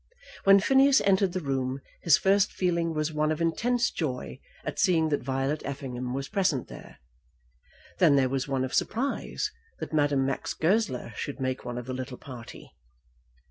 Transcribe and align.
When 0.45 0.59
Phineas 0.59 0.99
entered 1.01 1.33
the 1.33 1.41
room 1.43 1.79
his 2.01 2.17
first 2.17 2.51
feeling 2.51 2.95
was 2.95 3.13
one 3.13 3.31
of 3.31 3.39
intense 3.39 3.91
joy 3.91 4.39
at 4.65 4.79
seeing 4.79 5.09
that 5.09 5.21
Violet 5.21 5.61
Effingham 5.63 6.15
was 6.15 6.27
present 6.27 6.69
there. 6.69 6.97
Then 7.99 8.15
there 8.15 8.27
was 8.27 8.47
one 8.47 8.65
of 8.65 8.73
surprise 8.73 9.51
that 9.79 9.93
Madame 9.93 10.25
Max 10.25 10.55
Goesler 10.55 11.13
should 11.15 11.39
make 11.39 11.63
one 11.65 11.77
of 11.77 11.85
the 11.85 11.93
little 11.93 12.17
party. 12.17 12.71